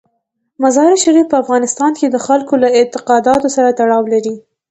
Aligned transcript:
مزارشریف 0.63 1.25
په 1.29 1.37
افغانستان 1.43 1.91
کې 1.99 2.07
د 2.09 2.17
خلکو 2.25 2.53
له 2.63 2.67
اعتقاداتو 2.77 3.47
سره 3.55 3.69
تړاو 3.79 4.03
لري. 4.13 4.35